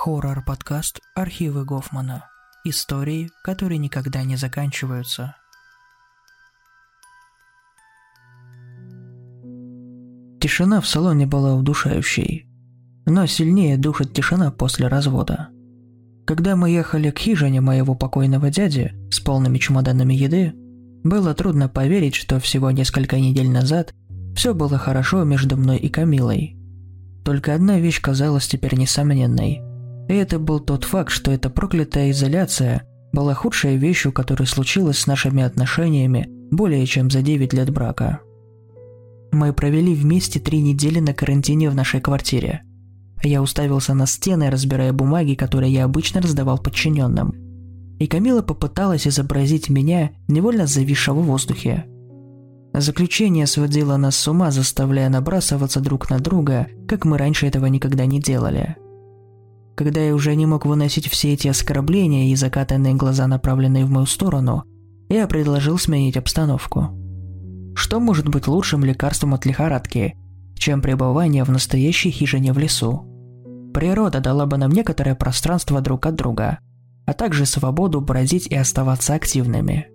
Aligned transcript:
Хоррор-подкаст 0.00 1.00
«Архивы 1.16 1.64
Гофмана». 1.64 2.26
Истории, 2.62 3.30
которые 3.42 3.78
никогда 3.78 4.22
не 4.22 4.36
заканчиваются. 4.36 5.34
Тишина 10.40 10.80
в 10.80 10.86
салоне 10.86 11.26
была 11.26 11.56
удушающей. 11.56 12.46
Но 13.06 13.26
сильнее 13.26 13.76
душит 13.76 14.12
тишина 14.14 14.52
после 14.52 14.86
развода. 14.86 15.48
Когда 16.28 16.54
мы 16.54 16.70
ехали 16.70 17.10
к 17.10 17.18
хижине 17.18 17.60
моего 17.60 17.96
покойного 17.96 18.50
дяди 18.50 18.94
с 19.10 19.18
полными 19.18 19.58
чемоданами 19.58 20.14
еды, 20.14 20.52
было 21.02 21.34
трудно 21.34 21.68
поверить, 21.68 22.14
что 22.14 22.38
всего 22.38 22.70
несколько 22.70 23.18
недель 23.18 23.50
назад 23.50 23.92
все 24.36 24.54
было 24.54 24.78
хорошо 24.78 25.24
между 25.24 25.56
мной 25.56 25.78
и 25.78 25.88
Камилой. 25.88 26.56
Только 27.24 27.52
одна 27.52 27.80
вещь 27.80 28.00
казалась 28.00 28.46
теперь 28.46 28.76
несомненной– 28.76 29.62
и 30.08 30.14
это 30.14 30.38
был 30.38 30.58
тот 30.58 30.84
факт, 30.84 31.10
что 31.10 31.30
эта 31.30 31.50
проклятая 31.50 32.10
изоляция 32.10 32.82
была 33.12 33.34
худшей 33.34 33.76
вещью, 33.76 34.10
которая 34.10 34.46
случилась 34.46 34.98
с 34.98 35.06
нашими 35.06 35.42
отношениями 35.42 36.26
более 36.50 36.84
чем 36.86 37.10
за 37.10 37.20
9 37.20 37.52
лет 37.52 37.70
брака. 37.70 38.20
Мы 39.32 39.52
провели 39.52 39.94
вместе 39.94 40.40
три 40.40 40.60
недели 40.60 40.98
на 41.00 41.12
карантине 41.12 41.68
в 41.68 41.74
нашей 41.74 42.00
квартире. 42.00 42.62
Я 43.22 43.42
уставился 43.42 43.92
на 43.92 44.06
стены, 44.06 44.50
разбирая 44.50 44.94
бумаги, 44.94 45.34
которые 45.34 45.72
я 45.72 45.84
обычно 45.84 46.22
раздавал 46.22 46.58
подчиненным. 46.58 47.34
И 47.98 48.06
Камила 48.06 48.40
попыталась 48.40 49.06
изобразить 49.06 49.68
меня, 49.68 50.12
невольно 50.28 50.66
зависшего 50.66 51.20
в 51.20 51.26
воздухе. 51.26 51.84
Заключение 52.72 53.46
сводило 53.46 53.96
нас 53.96 54.16
с 54.16 54.28
ума, 54.28 54.50
заставляя 54.50 55.10
набрасываться 55.10 55.80
друг 55.80 56.08
на 56.08 56.18
друга, 56.18 56.68
как 56.86 57.04
мы 57.04 57.18
раньше 57.18 57.46
этого 57.46 57.66
никогда 57.66 58.06
не 58.06 58.20
делали– 58.20 58.76
когда 59.78 60.00
я 60.00 60.12
уже 60.12 60.34
не 60.34 60.44
мог 60.44 60.66
выносить 60.66 61.08
все 61.08 61.34
эти 61.34 61.46
оскорбления 61.46 62.32
и 62.32 62.34
закатанные 62.34 62.94
глаза, 62.94 63.28
направленные 63.28 63.84
в 63.84 63.90
мою 63.90 64.06
сторону, 64.06 64.64
я 65.08 65.28
предложил 65.28 65.78
сменить 65.78 66.16
обстановку. 66.16 66.88
Что 67.76 68.00
может 68.00 68.28
быть 68.28 68.48
лучшим 68.48 68.84
лекарством 68.84 69.34
от 69.34 69.46
лихорадки, 69.46 70.16
чем 70.56 70.82
пребывание 70.82 71.44
в 71.44 71.50
настоящей 71.50 72.10
хижине 72.10 72.52
в 72.52 72.58
лесу? 72.58 73.06
Природа 73.72 74.18
дала 74.18 74.46
бы 74.46 74.56
нам 74.56 74.72
некоторое 74.72 75.14
пространство 75.14 75.80
друг 75.80 76.06
от 76.06 76.16
друга, 76.16 76.58
а 77.06 77.12
также 77.12 77.46
свободу 77.46 78.00
бродить 78.00 78.48
и 78.48 78.56
оставаться 78.56 79.14
активными. 79.14 79.86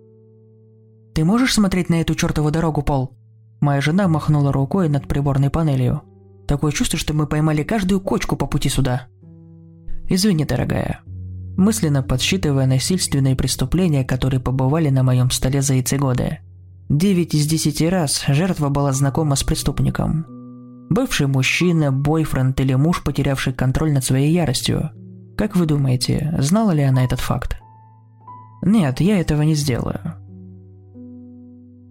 «Ты 1.14 1.26
можешь 1.26 1.52
смотреть 1.52 1.90
на 1.90 2.00
эту 2.00 2.14
чертову 2.14 2.50
дорогу, 2.50 2.80
Пол?» 2.80 3.18
Моя 3.60 3.82
жена 3.82 4.08
махнула 4.08 4.50
рукой 4.50 4.88
над 4.88 5.06
приборной 5.06 5.50
панелью. 5.50 6.00
«Такое 6.48 6.72
чувство, 6.72 6.98
что 6.98 7.12
мы 7.12 7.26
поймали 7.26 7.62
каждую 7.62 8.00
кочку 8.00 8.34
по 8.34 8.46
пути 8.46 8.70
сюда». 8.70 9.08
Извини, 10.08 10.44
дорогая. 10.44 11.00
Мысленно 11.56 12.02
подсчитывая 12.02 12.66
насильственные 12.66 13.36
преступления, 13.36 14.04
которые 14.04 14.40
побывали 14.40 14.90
на 14.90 15.02
моем 15.02 15.30
столе 15.30 15.62
за 15.62 15.74
эти 15.74 15.94
годы. 15.94 16.38
Девять 16.88 17.34
из 17.34 17.46
десяти 17.46 17.88
раз 17.88 18.24
жертва 18.26 18.68
была 18.68 18.92
знакома 18.92 19.36
с 19.36 19.44
преступником. 19.44 20.26
Бывший 20.90 21.26
мужчина, 21.26 21.90
бойфренд 21.92 22.60
или 22.60 22.74
муж, 22.74 23.02
потерявший 23.02 23.52
контроль 23.52 23.92
над 23.92 24.04
своей 24.04 24.32
яростью. 24.32 24.90
Как 25.36 25.56
вы 25.56 25.66
думаете, 25.66 26.34
знала 26.38 26.72
ли 26.72 26.82
она 26.82 27.04
этот 27.04 27.20
факт? 27.20 27.56
Нет, 28.62 29.00
я 29.00 29.18
этого 29.18 29.42
не 29.42 29.54
сделаю. 29.54 30.14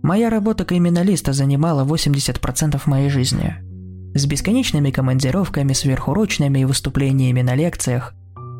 Моя 0.04 0.30
работа 0.30 0.66
криминалиста 0.66 1.34
занимала 1.34 1.86
80% 1.86 2.82
моей 2.86 3.10
жизни– 3.10 3.56
с 4.14 4.26
бесконечными 4.26 4.92
командировками, 4.92 5.74
сверхурочными 5.74 6.60
и 6.60 6.66
выступлениями 6.66 7.42
на 7.42 7.56
лекциях 7.56 8.14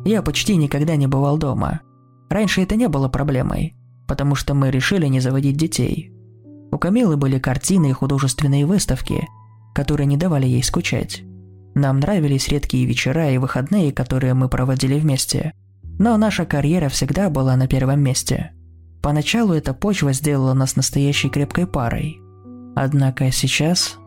я 0.04 0.20
почти 0.22 0.56
никогда 0.56 0.96
не 0.96 1.06
бывал 1.06 1.38
дома. 1.38 1.80
Раньше 2.28 2.62
это 2.62 2.76
не 2.76 2.88
было 2.88 3.08
проблемой, 3.08 3.76
потому 4.08 4.34
что 4.34 4.54
мы 4.54 4.70
решили 4.70 5.06
не 5.06 5.20
заводить 5.20 5.56
детей. 5.56 6.12
У 6.72 6.78
Камилы 6.78 7.16
были 7.16 7.38
картины 7.38 7.90
и 7.90 7.92
художественные 7.92 8.66
выставки, 8.66 9.28
которые 9.74 10.06
не 10.06 10.16
давали 10.16 10.46
ей 10.46 10.62
скучать. 10.62 11.22
Нам 11.74 12.00
нравились 12.00 12.48
редкие 12.48 12.86
вечера 12.86 13.30
и 13.30 13.38
выходные, 13.38 13.92
которые 13.92 14.34
мы 14.34 14.48
проводили 14.48 14.98
вместе. 14.98 15.52
Но 15.98 16.16
наша 16.16 16.44
карьера 16.44 16.88
всегда 16.88 17.30
была 17.30 17.56
на 17.56 17.68
первом 17.68 18.00
месте. 18.00 18.52
Поначалу 19.02 19.52
эта 19.52 19.74
почва 19.74 20.12
сделала 20.12 20.54
нас 20.54 20.76
настоящей 20.76 21.28
крепкой 21.28 21.66
парой. 21.66 22.20
Однако 22.74 23.30
сейчас 23.30 23.98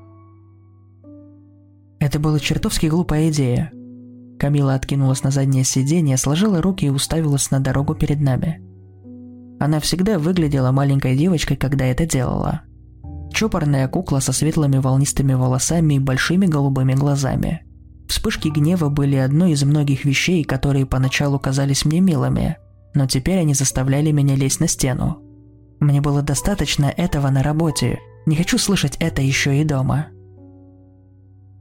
это 1.99 2.19
была 2.19 2.39
чертовски 2.39 2.87
глупая 2.87 3.29
идея. 3.29 3.71
Камила 4.39 4.75
откинулась 4.75 5.23
на 5.23 5.31
заднее 5.31 5.63
сиденье, 5.63 6.17
сложила 6.17 6.61
руки 6.61 6.85
и 6.85 6.89
уставилась 6.89 7.49
на 7.49 7.59
дорогу 7.59 7.95
перед 7.95 8.21
нами. 8.21 8.61
Она 9.59 9.79
всегда 9.79 10.19
выглядела 10.19 10.71
маленькой 10.71 11.17
девочкой, 11.17 11.57
когда 11.57 11.85
это 11.85 12.05
делала. 12.05 12.61
Чопорная 13.33 13.87
кукла 13.87 14.19
со 14.19 14.31
светлыми 14.31 14.77
волнистыми 14.77 15.33
волосами 15.33 15.95
и 15.95 15.99
большими 15.99 16.45
голубыми 16.45 16.93
глазами. 16.93 17.63
Вспышки 18.07 18.47
гнева 18.49 18.89
были 18.89 19.15
одной 19.15 19.51
из 19.51 19.63
многих 19.63 20.05
вещей, 20.05 20.43
которые 20.43 20.85
поначалу 20.85 21.39
казались 21.39 21.83
мне 21.83 21.99
милыми, 21.99 22.57
но 22.93 23.05
теперь 23.07 23.39
они 23.39 23.53
заставляли 23.53 24.11
меня 24.11 24.35
лезть 24.35 24.59
на 24.59 24.67
стену. 24.67 25.21
Мне 25.79 26.01
было 26.01 26.21
достаточно 26.21 26.85
этого 26.85 27.29
на 27.29 27.43
работе, 27.43 27.99
не 28.25 28.35
хочу 28.35 28.57
слышать 28.57 28.97
это 28.99 29.21
еще 29.21 29.59
и 29.59 29.63
дома. 29.63 30.07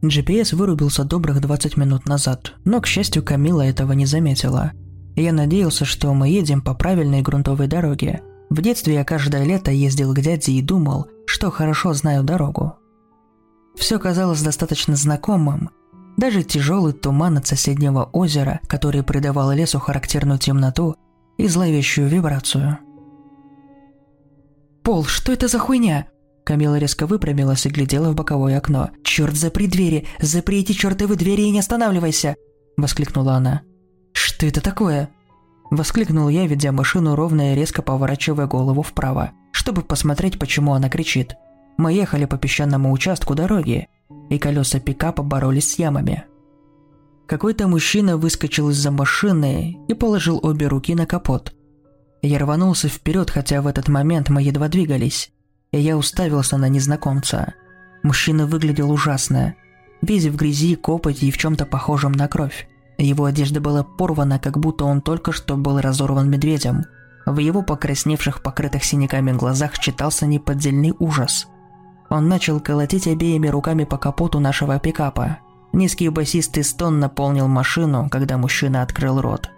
GPS 0.08 0.54
вырубился 0.54 1.04
добрых 1.04 1.40
20 1.40 1.76
минут 1.76 2.06
назад, 2.06 2.54
но, 2.64 2.80
к 2.80 2.86
счастью, 2.86 3.22
Камила 3.22 3.62
этого 3.62 3.92
не 3.92 4.06
заметила. 4.06 4.72
Я 5.14 5.32
надеялся, 5.32 5.84
что 5.84 6.12
мы 6.12 6.28
едем 6.28 6.60
по 6.60 6.74
правильной 6.74 7.22
грунтовой 7.22 7.66
дороге. 7.68 8.22
В 8.50 8.60
детстве 8.60 8.94
я 8.94 9.04
каждое 9.04 9.44
лето 9.44 9.70
ездил 9.70 10.12
к 10.14 10.20
дяде 10.20 10.52
и 10.52 10.62
думал, 10.62 11.06
что 11.26 11.50
хорошо 11.50 11.94
знаю 11.94 12.22
дорогу. 12.22 12.74
Все 13.76 13.98
казалось 13.98 14.42
достаточно 14.42 14.96
знакомым. 14.96 15.70
Даже 16.16 16.42
тяжелый 16.42 16.92
туман 16.92 17.38
от 17.38 17.46
соседнего 17.46 18.04
озера, 18.12 18.60
который 18.66 19.02
придавал 19.02 19.52
лесу 19.52 19.78
характерную 19.78 20.38
темноту 20.38 20.96
и 21.36 21.46
зловещую 21.46 22.08
вибрацию. 22.08 22.78
«Пол, 24.82 25.04
что 25.04 25.32
это 25.32 25.48
за 25.48 25.58
хуйня?» 25.58 26.06
Камила 26.46 26.78
резко 26.78 27.08
выпрямилась 27.08 27.66
и 27.66 27.70
глядела 27.70 28.12
в 28.12 28.14
боковое 28.14 28.56
окно. 28.56 28.90
«Черт, 29.02 29.34
запри 29.34 29.66
двери! 29.66 30.06
Запри 30.20 30.60
эти 30.60 30.70
чертовы 30.70 31.16
двери 31.16 31.42
и 31.42 31.50
не 31.50 31.58
останавливайся!»– 31.58 32.36
воскликнула 32.76 33.32
она. 33.32 33.62
«Что 34.12 34.46
это 34.46 34.60
такое?» 34.60 35.10
Воскликнул 35.72 36.28
я, 36.28 36.46
ведя 36.46 36.70
машину 36.70 37.16
ровно 37.16 37.52
и 37.52 37.56
резко 37.56 37.82
поворачивая 37.82 38.46
голову 38.46 38.82
вправо, 38.82 39.32
чтобы 39.50 39.82
посмотреть, 39.82 40.38
почему 40.38 40.74
она 40.74 40.88
кричит. 40.88 41.34
Мы 41.78 41.94
ехали 41.94 42.26
по 42.26 42.38
песчаному 42.38 42.92
участку 42.92 43.34
дороги, 43.34 43.88
и 44.30 44.38
колеса 44.38 44.78
пикапа 44.78 45.24
боролись 45.24 45.72
с 45.72 45.78
ямами. 45.80 46.26
Какой-то 47.26 47.66
мужчина 47.66 48.16
выскочил 48.16 48.70
из-за 48.70 48.92
машины 48.92 49.78
и 49.88 49.94
положил 49.94 50.38
обе 50.44 50.68
руки 50.68 50.94
на 50.94 51.06
капот. 51.06 51.52
Я 52.22 52.38
рванулся 52.38 52.86
вперед, 52.86 53.30
хотя 53.30 53.60
в 53.62 53.66
этот 53.66 53.88
момент 53.88 54.28
мы 54.30 54.42
едва 54.42 54.68
двигались 54.68 55.32
и 55.72 55.78
я 55.78 55.96
уставился 55.96 56.56
на 56.56 56.68
незнакомца. 56.68 57.54
Мужчина 58.02 58.46
выглядел 58.46 58.90
ужасно. 58.90 59.54
Весь 60.02 60.26
в 60.26 60.36
грязи, 60.36 60.76
копоти 60.76 61.26
и 61.26 61.30
в 61.30 61.38
чем-то 61.38 61.66
похожем 61.66 62.12
на 62.12 62.28
кровь. 62.28 62.68
Его 62.98 63.24
одежда 63.24 63.60
была 63.60 63.82
порвана, 63.82 64.38
как 64.38 64.58
будто 64.58 64.84
он 64.84 65.00
только 65.00 65.32
что 65.32 65.56
был 65.56 65.80
разорван 65.80 66.30
медведем. 66.30 66.84
В 67.26 67.38
его 67.38 67.62
покрасневших, 67.62 68.42
покрытых 68.42 68.84
синяками 68.84 69.32
глазах 69.32 69.78
читался 69.78 70.26
неподдельный 70.26 70.94
ужас. 70.98 71.48
Он 72.08 72.28
начал 72.28 72.60
колотить 72.60 73.08
обеими 73.08 73.48
руками 73.48 73.84
по 73.84 73.98
капоту 73.98 74.38
нашего 74.38 74.78
пикапа. 74.78 75.38
Низкий 75.72 76.08
басистый 76.08 76.62
стон 76.62 77.00
наполнил 77.00 77.48
машину, 77.48 78.08
когда 78.10 78.38
мужчина 78.38 78.82
открыл 78.82 79.20
рот. 79.20 79.50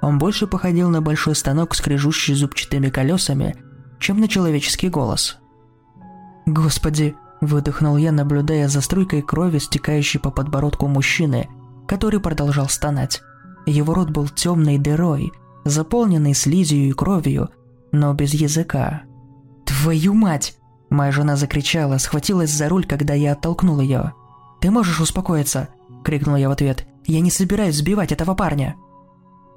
Он 0.00 0.18
больше 0.18 0.48
походил 0.48 0.90
на 0.90 1.00
большой 1.00 1.36
станок, 1.36 1.76
скрежущий 1.76 2.34
зубчатыми 2.34 2.90
колесами, 2.90 3.54
чем 4.00 4.18
на 4.18 4.26
человеческий 4.26 4.88
голос– 4.88 5.38
«Господи!»– 6.46 7.14
выдохнул 7.40 7.96
я, 7.96 8.12
наблюдая 8.12 8.68
за 8.68 8.80
струйкой 8.80 9.22
крови, 9.22 9.58
стекающей 9.58 10.20
по 10.20 10.30
подбородку 10.30 10.86
мужчины, 10.88 11.48
который 11.86 12.20
продолжал 12.20 12.68
стонать. 12.68 13.22
Его 13.66 13.94
рот 13.94 14.10
был 14.10 14.28
темной 14.28 14.78
дырой, 14.78 15.32
заполненный 15.64 16.34
слизью 16.34 16.88
и 16.88 16.92
кровью, 16.92 17.50
но 17.92 18.12
без 18.14 18.34
языка. 18.34 19.02
«Твою 19.64 20.14
мать!»– 20.14 20.58
моя 20.90 21.12
жена 21.12 21.36
закричала, 21.36 21.98
схватилась 21.98 22.50
за 22.50 22.68
руль, 22.68 22.86
когда 22.86 23.14
я 23.14 23.32
оттолкнул 23.32 23.80
ее. 23.80 24.14
«Ты 24.60 24.70
можешь 24.70 25.00
успокоиться?»– 25.00 25.68
крикнул 26.04 26.36
я 26.36 26.48
в 26.48 26.52
ответ. 26.52 26.86
«Я 27.06 27.20
не 27.20 27.30
собираюсь 27.30 27.76
сбивать 27.76 28.12
этого 28.12 28.34
парня!» 28.34 28.76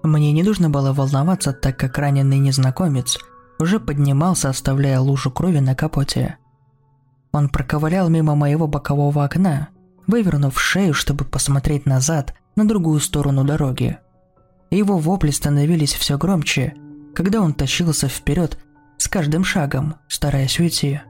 Мне 0.03 0.31
не 0.31 0.43
нужно 0.43 0.69
было 0.69 0.93
волноваться, 0.93 1.51
так 1.51 1.77
как 1.77 1.97
раненый 1.97 2.37
незнакомец 2.37 3.17
уже 3.59 3.79
поднимался, 3.79 4.49
оставляя 4.49 4.99
лужу 4.99 5.31
крови 5.31 5.59
на 5.59 5.75
капоте. 5.75 6.37
Он 7.35 7.49
проковылял 7.49 8.07
мимо 8.07 8.33
моего 8.33 8.65
бокового 8.65 9.25
окна, 9.25 9.67
вывернув 10.07 10.57
шею, 10.57 10.93
чтобы 10.93 11.25
посмотреть 11.25 11.85
назад, 11.85 12.33
на 12.55 12.65
другую 12.65 13.01
сторону 13.01 13.43
дороги. 13.43 13.97
Его 14.71 14.97
вопли 14.97 15.31
становились 15.31 15.95
все 15.95 16.17
громче, 16.17 16.75
когда 17.13 17.41
он 17.41 17.53
тащился 17.53 18.07
вперед 18.07 18.57
с 18.97 19.09
каждым 19.09 19.43
шагом, 19.43 19.95
стараясь 20.07 20.57
уйти. 20.61 21.01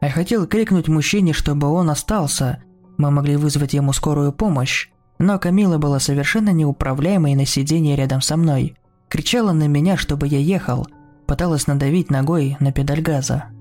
Я 0.00 0.08
хотел 0.08 0.46
крикнуть 0.46 0.88
мужчине, 0.88 1.34
чтобы 1.34 1.68
он 1.68 1.90
остался, 1.90 2.62
мы 2.96 3.10
могли 3.10 3.36
вызвать 3.36 3.74
ему 3.74 3.92
скорую 3.92 4.32
помощь, 4.32 4.88
но 5.18 5.38
Камила 5.38 5.76
была 5.76 6.00
совершенно 6.00 6.54
неуправляемой 6.54 7.34
на 7.34 7.44
сиденье 7.44 7.96
рядом 7.96 8.22
со 8.22 8.38
мной. 8.38 8.78
Кричала 9.10 9.52
на 9.52 9.68
меня, 9.68 9.98
чтобы 9.98 10.26
я 10.26 10.38
ехал, 10.38 10.88
пыталась 11.26 11.66
надавить 11.66 12.10
ногой 12.10 12.56
на 12.60 12.72
педаль 12.72 13.02
газа. 13.02 13.53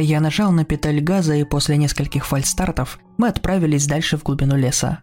Я 0.00 0.20
нажал 0.20 0.52
на 0.52 0.64
педаль 0.64 1.00
газа, 1.00 1.34
и 1.34 1.42
после 1.42 1.76
нескольких 1.76 2.24
фальстартов 2.24 3.00
мы 3.16 3.26
отправились 3.26 3.88
дальше 3.88 4.16
в 4.16 4.22
глубину 4.22 4.56
леса. 4.56 5.02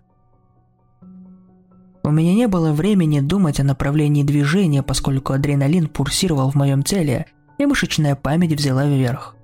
У 2.01 2.11
меня 2.11 2.33
не 2.33 2.47
было 2.47 2.71
времени 2.71 3.19
думать 3.19 3.59
о 3.59 3.65
направлении 3.65 4.23
движения, 4.23 4.83
поскольку 4.83 5.33
адреналин 5.33 5.89
пульсировал 5.89 6.49
в 6.49 6.55
моем 6.55 6.81
теле, 6.81 7.25
и 7.57 7.65
мышечная 7.65 8.15
память 8.15 8.53
взяла 8.53 8.85
вверх. 8.85 9.35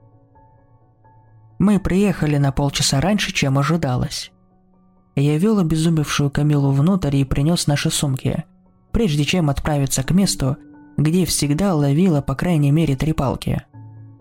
Мы 1.59 1.80
приехали 1.80 2.38
на 2.38 2.54
полчаса 2.54 3.01
раньше, 3.01 3.33
чем 3.33 3.57
ожидалось. 3.57 4.31
Я 5.15 5.38
вел 5.38 5.59
обезумевшую 5.59 6.30
Камилу 6.31 6.71
внутрь 6.71 7.18
и 7.18 7.25
принес 7.25 7.68
наши 7.68 7.92
сумки, 7.92 8.45
прежде 8.92 9.25
чем 9.25 9.50
отправиться 9.50 10.04
к 10.04 10.12
месту, 10.12 10.56
где 10.97 11.25
всегда 11.25 11.75
ловила 11.75 12.21
по 12.21 12.36
крайней 12.36 12.71
мере 12.71 12.95
три 12.95 13.12
палки. 13.12 13.63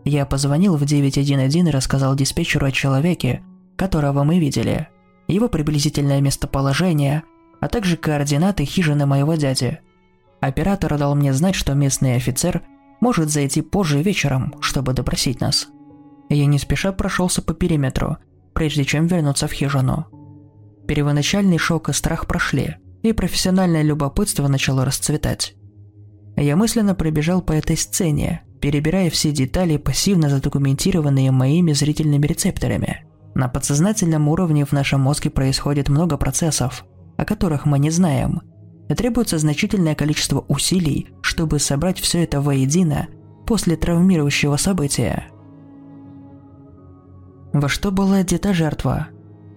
Я 0.04 0.26
позвонил 0.26 0.76
в 0.76 0.84
911 0.84 1.68
и 1.68 1.70
рассказал 1.70 2.14
диспетчеру 2.14 2.66
о 2.66 2.72
человеке, 2.72 3.42
которого 3.76 4.24
мы 4.24 4.38
видели, 4.38 4.88
его 5.28 5.48
приблизительное 5.48 6.20
местоположение, 6.20 7.22
а 7.60 7.68
также 7.68 7.96
координаты 7.96 8.64
хижины 8.64 9.06
моего 9.06 9.34
дяди. 9.34 9.80
Оператор 10.40 10.96
дал 10.98 11.14
мне 11.14 11.32
знать, 11.32 11.54
что 11.54 11.74
местный 11.74 12.16
офицер 12.16 12.62
может 13.00 13.30
зайти 13.30 13.62
позже 13.62 14.02
вечером, 14.02 14.54
чтобы 14.60 14.92
допросить 14.92 15.40
нас. 15.40 15.68
Я 16.28 16.46
не 16.46 16.58
спеша 16.58 16.92
прошелся 16.92 17.42
по 17.42 17.54
периметру, 17.54 18.18
прежде 18.54 18.84
чем 18.84 19.06
вернуться 19.06 19.48
в 19.48 19.52
хижину. 19.52 20.06
Первоначальный 20.86 21.58
шок 21.58 21.88
и 21.88 21.92
страх 21.92 22.26
прошли, 22.26 22.76
и 23.02 23.12
профессиональное 23.12 23.82
любопытство 23.82 24.48
начало 24.48 24.84
расцветать. 24.84 25.54
Я 26.36 26.56
мысленно 26.56 26.94
пробежал 26.94 27.42
по 27.42 27.52
этой 27.52 27.76
сцене, 27.76 28.42
перебирая 28.60 29.10
все 29.10 29.32
детали, 29.32 29.76
пассивно 29.76 30.28
задокументированные 30.28 31.30
моими 31.30 31.72
зрительными 31.72 32.26
рецепторами. 32.26 33.04
На 33.34 33.48
подсознательном 33.48 34.28
уровне 34.28 34.64
в 34.64 34.72
нашем 34.72 35.00
мозге 35.02 35.30
происходит 35.30 35.88
много 35.88 36.16
процессов, 36.16 36.84
о 37.16 37.24
которых 37.24 37.66
мы 37.66 37.78
не 37.78 37.90
знаем. 37.90 38.42
И 38.88 38.94
требуется 38.94 39.38
значительное 39.38 39.94
количество 39.94 40.44
усилий, 40.48 41.08
чтобы 41.22 41.58
собрать 41.58 41.98
все 42.00 42.24
это 42.24 42.40
воедино 42.40 43.08
после 43.46 43.76
травмирующего 43.76 44.56
события. 44.56 45.28
Во 47.52 47.68
что 47.68 47.90
была 47.90 48.16
одета 48.16 48.52
жертва? 48.52 49.08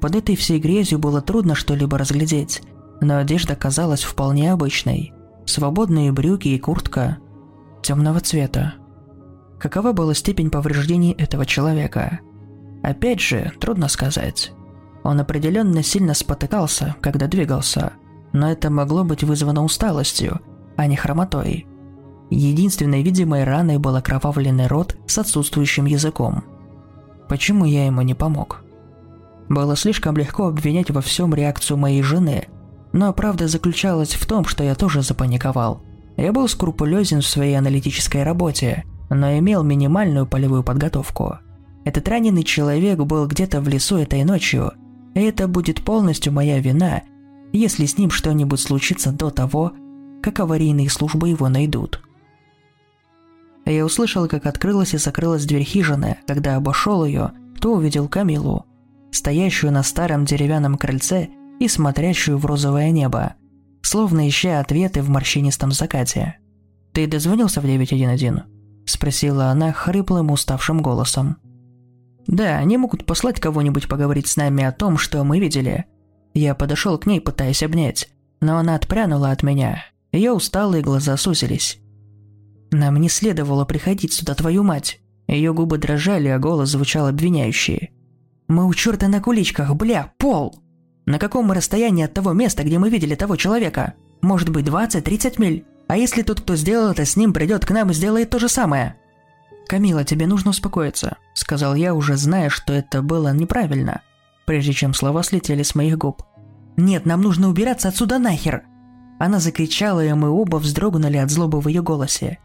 Под 0.01 0.15
этой 0.15 0.35
всей 0.35 0.59
грязью 0.59 0.99
было 0.99 1.21
трудно 1.21 1.55
что-либо 1.55 1.97
разглядеть, 1.97 2.61
но 3.01 3.17
одежда 3.17 3.55
казалась 3.55 4.03
вполне 4.03 4.51
обычной. 4.51 5.13
Свободные 5.45 6.11
брюки 6.11 6.49
и 6.49 6.59
куртка 6.59 7.17
темного 7.81 8.19
цвета. 8.19 8.75
Какова 9.59 9.93
была 9.93 10.13
степень 10.13 10.49
повреждений 10.49 11.11
этого 11.11 11.45
человека? 11.45 12.19
Опять 12.83 13.21
же, 13.21 13.51
трудно 13.59 13.87
сказать. 13.87 14.51
Он 15.03 15.19
определенно 15.19 15.83
сильно 15.83 16.13
спотыкался, 16.13 16.95
когда 17.01 17.27
двигался, 17.27 17.93
но 18.31 18.51
это 18.51 18.69
могло 18.69 19.03
быть 19.03 19.23
вызвано 19.23 19.63
усталостью, 19.63 20.39
а 20.75 20.87
не 20.87 20.95
хромотой. 20.95 21.67
Единственной 22.29 23.03
видимой 23.03 23.43
раной 23.43 23.77
был 23.77 23.95
окровавленный 23.95 24.67
рот 24.67 24.97
с 25.07 25.17
отсутствующим 25.17 25.85
языком. 25.85 26.43
Почему 27.29 27.65
я 27.65 27.85
ему 27.85 28.01
не 28.01 28.15
помог? 28.15 28.63
Было 29.49 29.75
слишком 29.75 30.17
легко 30.17 30.47
обвинять 30.47 30.89
во 30.89 31.01
всем 31.01 31.33
реакцию 31.33 31.77
моей 31.77 32.01
жены, 32.01 32.47
но 32.91 33.13
правда 33.13 33.47
заключалась 33.47 34.13
в 34.13 34.25
том, 34.25 34.45
что 34.45 34.63
я 34.63 34.75
тоже 34.75 35.01
запаниковал. 35.01 35.83
Я 36.15 36.31
был 36.31 36.47
скрупулезен 36.47 37.21
в 37.21 37.25
своей 37.27 37.55
аналитической 37.55 38.23
работе, 38.23 38.85
но 39.13 39.37
имел 39.37 39.63
минимальную 39.63 40.25
полевую 40.25 40.63
подготовку. 40.63 41.37
Этот 41.85 42.07
раненый 42.07 42.43
человек 42.43 42.99
был 42.99 43.27
где-то 43.27 43.61
в 43.61 43.67
лесу 43.67 43.97
этой 43.97 44.23
ночью– 44.23 44.73
и 45.13 45.21
это 45.21 45.47
будет 45.47 45.83
полностью 45.83 46.33
моя 46.33 46.59
вина, 46.59 47.03
если 47.51 47.85
с 47.85 47.97
ним 47.97 48.09
что-нибудь 48.09 48.59
случится 48.59 49.11
до 49.11 49.29
того, 49.29 49.73
как 50.21 50.39
аварийные 50.39 50.89
службы 50.89 51.29
его 51.29 51.49
найдут. 51.49 52.01
Я 53.65 53.85
услышал, 53.85 54.27
как 54.27 54.45
открылась 54.45 54.93
и 54.93 54.97
закрылась 54.97 55.45
дверь 55.45 55.63
хижины. 55.63 56.17
Когда 56.27 56.55
обошел 56.55 57.05
ее, 57.05 57.31
то 57.61 57.73
увидел 57.73 58.09
Камилу, 58.09 58.65
стоящую 59.11 59.71
на 59.71 59.83
старом 59.83 60.25
деревянном 60.25 60.77
крыльце 60.77 61.29
и 61.59 61.67
смотрящую 61.67 62.37
в 62.37 62.45
розовое 62.45 62.91
небо, 62.91 63.35
словно 63.81 64.27
ища 64.27 64.59
ответы 64.59 65.01
в 65.01 65.09
морщинистом 65.09 65.71
закате. 65.71 66.39
«Ты 66.91 67.07
дозвонился 67.07 67.61
в 67.61 67.65
911?»– 67.65 68.43
спросила 68.85 69.45
она 69.47 69.71
хриплым 69.71 70.31
уставшим 70.31 70.81
голосом. 70.81 71.37
Да, 72.27 72.57
они 72.57 72.77
могут 72.77 73.05
послать 73.05 73.39
кого-нибудь 73.39 73.87
поговорить 73.87 74.27
с 74.27 74.37
нами 74.37 74.63
о 74.63 74.71
том, 74.71 74.97
что 74.97 75.23
мы 75.23 75.39
видели. 75.39 75.85
Я 76.33 76.55
подошел 76.55 76.97
к 76.97 77.05
ней, 77.05 77.19
пытаясь 77.21 77.63
обнять, 77.63 78.09
но 78.41 78.57
она 78.57 78.75
отпрянула 78.75 79.31
от 79.31 79.43
меня. 79.43 79.83
Ее 80.11 80.31
усталые 80.31 80.81
глаза 80.81 81.17
сузились. 81.17 81.79
Нам 82.71 82.97
не 82.97 83.09
следовало 83.09 83.65
приходить 83.65 84.13
сюда, 84.13 84.33
твою 84.35 84.63
мать. 84.63 84.99
Ее 85.27 85.53
губы 85.53 85.77
дрожали, 85.77 86.27
а 86.27 86.39
голос 86.39 86.69
звучал 86.69 87.07
обвиняющий. 87.07 87.91
Мы 88.47 88.65
у 88.65 88.73
черта 88.73 89.07
на 89.07 89.21
куличках, 89.21 89.75
бля, 89.75 90.11
пол! 90.17 90.59
На 91.05 91.19
каком 91.19 91.45
мы 91.45 91.55
расстоянии 91.55 92.05
от 92.05 92.13
того 92.13 92.33
места, 92.33 92.63
где 92.63 92.79
мы 92.79 92.89
видели 92.89 93.15
того 93.15 93.35
человека? 93.35 93.93
Может 94.21 94.49
быть, 94.49 94.65
20-30 94.65 95.35
миль? 95.37 95.65
А 95.93 95.95
если 95.95 96.23
тот, 96.23 96.41
кто 96.41 96.55
сделал 96.55 96.89
это 96.89 97.05
с 97.05 97.15
ним, 97.15 97.33
придет 97.33 97.67
к 97.67 97.69
нам 97.69 97.91
и 97.91 97.93
сделает 97.93 98.31
то 98.31 98.39
же 98.39 98.49
самое? 98.49 98.95
«Камила, 99.67 100.03
тебе 100.03 100.25
нужно 100.25 100.49
успокоиться»,— 100.49 101.17
сказал 101.35 101.75
я, 101.75 101.93
уже 101.93 102.17
зная, 102.17 102.49
что 102.49 102.73
это 102.73 103.03
было 103.03 103.31
неправильно, 103.31 104.01
прежде 104.47 104.73
чем 104.73 104.95
слова 104.95 105.21
слетели 105.21 105.61
с 105.61 105.75
моих 105.75 105.99
губ. 105.99 106.23
«Нет, 106.77 107.05
нам 107.05 107.21
нужно 107.21 107.47
убираться 107.47 107.89
отсюда 107.89 108.17
нахер!» 108.17 108.63
Она 109.19 109.39
закричала, 109.39 110.03
и 110.03 110.11
мы 110.13 110.31
оба 110.31 110.55
вздрогнули 110.55 111.17
от 111.17 111.29
злобы 111.29 111.61
в 111.61 111.67
ее 111.67 111.83
голосе. 111.83 112.39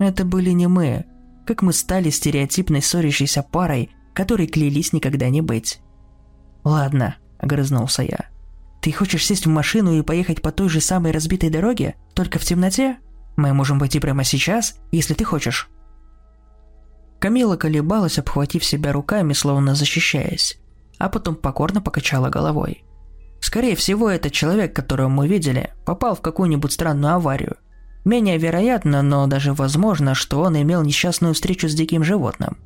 Это 0.00 0.24
были 0.24 0.50
не 0.50 0.66
мы, 0.66 1.04
как 1.46 1.62
мы 1.62 1.72
стали 1.72 2.10
стереотипной 2.10 2.82
ссорящейся 2.82 3.44
парой, 3.44 3.90
которой 4.12 4.48
клялись 4.48 4.92
никогда 4.92 5.28
не 5.28 5.40
быть. 5.40 5.78
«Ладно»,— 6.64 7.14
огрызнулся 7.38 8.02
я. 8.02 8.33
«Ты 8.84 8.92
хочешь 8.92 9.26
сесть 9.26 9.46
в 9.46 9.48
машину 9.48 9.98
и 9.98 10.02
поехать 10.02 10.42
по 10.42 10.52
той 10.52 10.68
же 10.68 10.80
самой 10.80 11.10
разбитой 11.10 11.50
дороге, 11.50 11.96
только 12.14 12.38
в 12.38 12.44
темноте?» 12.44 12.98
Мы 13.36 13.52
можем 13.52 13.80
пойти 13.80 13.98
прямо 13.98 14.24
сейчас, 14.24 14.76
если 14.92 15.14
ты 15.14 15.24
хочешь». 15.24 15.68
Камила 17.18 17.56
колебалась, 17.56 18.18
обхватив 18.18 18.64
себя 18.64 18.92
руками, 18.92 19.32
словно 19.32 19.74
защищаясь, 19.74 20.58
а 20.98 21.08
потом 21.08 21.34
покорно 21.36 21.80
покачала 21.80 22.28
головой. 22.28 22.84
Скорее 23.40 23.76
всего, 23.76 24.10
этот 24.10 24.32
человек, 24.32 24.74
которого 24.74 25.08
мы 25.08 25.26
видели, 25.26 25.72
попал 25.84 26.14
в 26.14 26.20
какую-нибудь 26.20 26.72
странную 26.72 27.14
аварию. 27.14 27.56
Менее 28.04 28.36
вероятно, 28.36 29.00
но 29.02 29.26
даже 29.26 29.54
возможно, 29.54 30.14
что 30.14 30.40
он 30.42 30.60
имел 30.60 30.82
несчастную 30.82 31.32
встречу 31.32 31.68
с 31.68 31.74
диким 31.74 32.04
животным. 32.04 32.58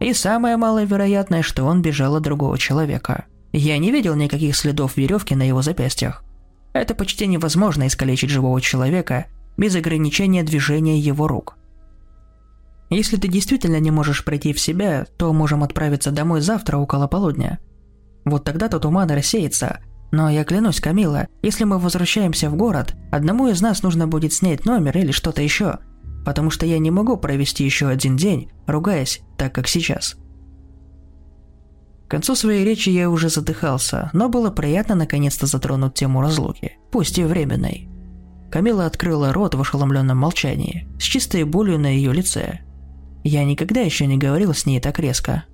И 0.00 0.12
самое 0.14 0.56
маловероятное, 0.56 1.42
что 1.42 1.64
он 1.64 1.82
бежал 1.82 2.16
от 2.16 2.22
другого 2.22 2.58
человека. 2.58 3.26
Я 3.56 3.78
не 3.78 3.92
видел 3.92 4.16
никаких 4.16 4.56
следов 4.56 4.96
веревки 4.96 5.36
на 5.36 5.46
его 5.46 5.62
запястьях. 5.62 6.24
Это 6.72 6.92
почти 6.92 7.28
невозможно 7.28 7.86
искалечить 7.86 8.30
живого 8.30 8.60
человека, 8.60 9.26
без 9.56 9.76
ограничения 9.76 10.42
движения 10.42 10.98
его 10.98 11.28
рук. 11.28 11.56
Если 12.90 13.16
ты 13.16 13.28
действительно 13.28 13.78
не 13.78 13.92
можешь 13.92 14.24
прийти 14.24 14.52
в 14.52 14.58
себя, 14.58 15.06
то 15.18 15.32
можем 15.32 15.62
отправиться 15.62 16.10
домой 16.10 16.40
завтра 16.40 16.78
около 16.78 17.06
полудня. 17.06 17.60
Вот 18.24 18.42
тогда-то 18.42 18.80
туман 18.80 19.08
рассеется. 19.12 19.78
Но 20.10 20.28
я 20.28 20.42
клянусь, 20.42 20.80
Камила, 20.80 21.28
если 21.40 21.62
мы 21.62 21.78
возвращаемся 21.78 22.50
в 22.50 22.56
город, 22.56 22.96
одному 23.12 23.46
из 23.46 23.60
нас 23.60 23.84
нужно 23.84 24.08
будет 24.08 24.32
снять 24.32 24.64
номер 24.64 24.98
или 24.98 25.12
что-то 25.12 25.42
еще, 25.42 25.78
потому 26.24 26.50
что 26.50 26.66
я 26.66 26.80
не 26.80 26.90
могу 26.90 27.16
провести 27.16 27.64
еще 27.64 27.86
один 27.86 28.16
день, 28.16 28.50
ругаясь, 28.66 29.20
так 29.38 29.54
как 29.54 29.68
сейчас. 29.68 30.16
Концу 32.14 32.36
своей 32.36 32.64
речи 32.64 32.90
я 32.90 33.10
уже 33.10 33.28
задыхался, 33.28 34.08
но 34.12 34.28
было 34.28 34.52
приятно 34.52 34.94
наконец-то 34.94 35.46
затронуть 35.46 35.94
тему 35.94 36.22
разлуки, 36.22 36.78
пусть 36.92 37.18
и 37.18 37.24
временной. 37.24 37.88
Камила 38.52 38.86
открыла 38.86 39.32
рот 39.32 39.56
в 39.56 39.60
ошеломленном 39.60 40.16
молчании, 40.16 40.86
с 41.00 41.02
чистой 41.02 41.42
болью 41.42 41.76
на 41.76 41.88
ее 41.88 42.12
лице. 42.12 42.60
Я 43.24 43.42
никогда 43.42 43.80
еще 43.80 44.06
не 44.06 44.16
говорил 44.16 44.54
с 44.54 44.64
ней 44.64 44.78
так 44.78 45.00
резко. 45.00 45.46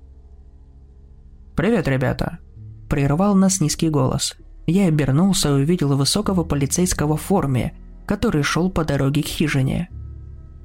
«Привет, 1.56 1.88
ребята!»– 1.88 2.40
прервал 2.90 3.34
нас 3.34 3.62
низкий 3.62 3.88
голос. 3.88 4.36
я 4.66 4.84
обернулся 4.84 5.48
и 5.48 5.62
увидел 5.62 5.96
высокого 5.96 6.44
полицейского 6.44 7.16
в 7.16 7.22
форме, 7.22 7.72
который 8.04 8.42
шел 8.42 8.70
по 8.70 8.84
дороге 8.84 9.22
к 9.22 9.26
хижине. 9.26 9.88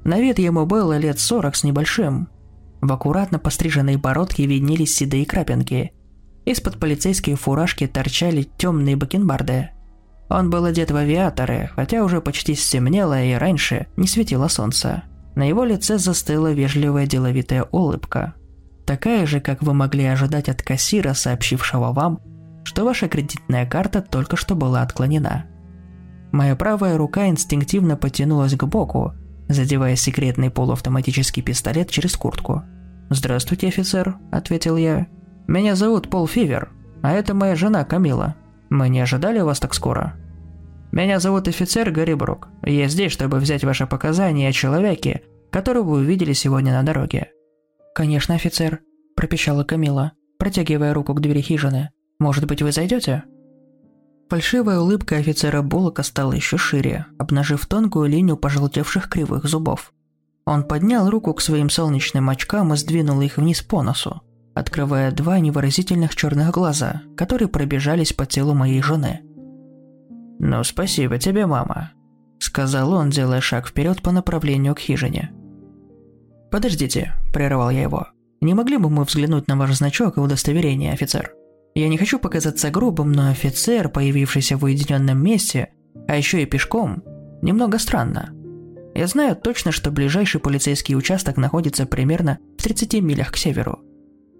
На 0.04 0.20
вид 0.20 0.38
ему 0.38 0.66
было 0.66 0.98
лет 0.98 1.18
сорок 1.18 1.56
с 1.56 1.64
небольшим. 1.64 2.28
В 2.80 2.92
аккуратно 2.92 3.38
постриженной 3.38 3.96
бородке 3.96 4.46
виднелись 4.46 4.94
седые 4.94 5.26
крапинки. 5.26 5.92
Из-под 6.44 6.78
полицейской 6.78 7.34
фуражки 7.34 7.86
торчали 7.86 8.48
темные 8.56 8.96
бакенбарды. 8.96 9.70
Он 10.28 10.50
был 10.50 10.64
одет 10.64 10.90
в 10.90 10.96
авиаторы, 10.96 11.70
хотя 11.74 12.02
уже 12.04 12.20
почти 12.20 12.54
стемнело 12.54 13.22
и 13.22 13.32
раньше 13.34 13.86
не 13.96 14.06
светило 14.06 14.48
солнце. 14.48 15.04
На 15.34 15.48
его 15.48 15.64
лице 15.64 15.98
застыла 15.98 16.52
вежливая 16.52 17.06
деловитая 17.06 17.64
улыбка. 17.70 18.34
Такая 18.86 19.26
же, 19.26 19.40
как 19.40 19.62
вы 19.62 19.74
могли 19.74 20.04
ожидать 20.04 20.48
от 20.48 20.62
кассира, 20.62 21.12
сообщившего 21.12 21.92
вам, 21.92 22.20
что 22.64 22.84
ваша 22.84 23.08
кредитная 23.08 23.66
карта 23.66 24.00
только 24.00 24.36
что 24.36 24.54
была 24.54 24.82
отклонена. 24.82 25.46
Моя 26.32 26.54
правая 26.54 26.96
рука 26.96 27.28
инстинктивно 27.28 27.96
потянулась 27.96 28.54
к 28.54 28.64
боку, 28.64 29.14
задевая 29.48 29.96
секретный 29.96 30.50
полуавтоматический 30.50 31.42
пистолет 31.42 31.90
через 31.90 32.16
куртку. 32.16 32.62
«Здравствуйте, 33.10 33.68
офицер»,— 33.68 34.16
ответил 34.32 34.76
я. 34.76 35.06
«Меня 35.46 35.76
зовут 35.76 36.10
Пол 36.10 36.26
Фивер, 36.26 36.70
а 37.02 37.12
это 37.12 37.34
моя 37.34 37.54
жена 37.54 37.84
Камила. 37.84 38.34
Мы 38.68 38.88
не 38.88 39.00
ожидали 39.00 39.40
вас 39.40 39.60
так 39.60 39.74
скоро?» 39.74 40.14
«Меня 40.92 41.20
зовут 41.20 41.46
офицер 41.46 41.90
Гарри 41.90 42.14
Брук. 42.14 42.48
Я 42.64 42.88
здесь, 42.88 43.12
чтобы 43.12 43.38
взять 43.38 43.64
ваши 43.64 43.86
показания 43.86 44.48
о 44.48 44.52
человеке, 44.52 45.22
которого 45.50 45.90
вы 45.90 45.98
увидели 45.98 46.32
сегодня 46.32 46.72
на 46.72 46.82
дороге». 46.82 47.30
«Конечно, 47.94 48.34
офицер»,– 48.34 48.80
пропищала 49.16 49.62
Камила, 49.62 50.12
протягивая 50.38 50.94
руку 50.94 51.14
к 51.14 51.20
двери 51.20 51.40
хижины. 51.40 51.90
«Может 52.18 52.46
быть, 52.46 52.62
вы 52.62 52.72
зайдете?» 52.72 53.24
Фальшивая 54.28 54.80
улыбка 54.80 55.16
офицера 55.16 55.62
Буллока 55.62 56.02
стала 56.02 56.32
еще 56.32 56.56
шире, 56.56 57.06
обнажив 57.18 57.64
тонкую 57.66 58.08
линию 58.08 58.36
пожелтевших 58.36 59.08
кривых 59.08 59.44
зубов. 59.46 59.92
Он 60.44 60.64
поднял 60.64 61.08
руку 61.08 61.32
к 61.32 61.40
своим 61.40 61.70
солнечным 61.70 62.28
очкам 62.28 62.72
и 62.72 62.76
сдвинул 62.76 63.20
их 63.20 63.36
вниз 63.36 63.62
по 63.62 63.82
носу, 63.82 64.22
открывая 64.54 65.12
два 65.12 65.38
невыразительных 65.38 66.16
черных 66.16 66.50
глаза, 66.50 67.02
которые 67.16 67.48
пробежались 67.48 68.12
по 68.12 68.26
телу 68.26 68.54
моей 68.54 68.82
жены. 68.82 69.20
«Ну, 70.38 70.64
спасибо 70.64 71.18
тебе, 71.18 71.46
мама»,— 71.46 71.92
сказал 72.38 72.92
он, 72.92 73.10
делая 73.10 73.40
шаг 73.40 73.68
вперед 73.68 74.02
по 74.02 74.10
направлению 74.10 74.74
к 74.74 74.80
хижине. 74.80 75.30
«Подождите»,— 76.50 77.12
прервал 77.32 77.70
я 77.70 77.82
его. 77.82 78.08
«Не 78.40 78.54
могли 78.54 78.76
бы 78.76 78.90
мы 78.90 79.04
взглянуть 79.04 79.48
на 79.48 79.56
ваш 79.56 79.72
значок 79.72 80.16
и 80.16 80.20
удостоверение, 80.20 80.92
офицер?» 80.92 81.32
Я 81.76 81.88
не 81.88 81.98
хочу 81.98 82.18
показаться 82.18 82.70
грубым, 82.70 83.12
но 83.12 83.28
офицер, 83.28 83.90
появившийся 83.90 84.56
в 84.56 84.64
уединенном 84.64 85.22
месте, 85.22 85.74
а 86.08 86.16
еще 86.16 86.42
и 86.42 86.46
пешком, 86.46 87.02
немного 87.42 87.78
странно. 87.78 88.30
Я 88.94 89.06
знаю 89.06 89.36
точно, 89.36 89.72
что 89.72 89.90
ближайший 89.90 90.40
полицейский 90.40 90.96
участок 90.96 91.36
находится 91.36 91.84
примерно 91.84 92.38
в 92.56 92.62
30 92.62 93.02
милях 93.02 93.30
к 93.30 93.36
северу. 93.36 93.80